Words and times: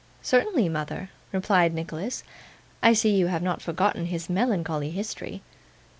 'Certainly, 0.23 0.67
mother,' 0.67 1.11
replied 1.31 1.75
Nicholas. 1.75 2.23
'I 2.81 2.93
see 2.93 3.15
you 3.15 3.27
have 3.27 3.43
not 3.43 3.61
forgotten 3.61 4.07
his 4.07 4.31
melancholy 4.31 4.89
history. 4.89 5.43